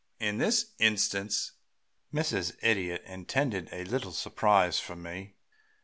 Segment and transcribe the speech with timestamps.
[0.19, 1.51] In this instance
[2.11, 2.55] Mrs.
[2.63, 5.35] Idiot intended a little surprise for me.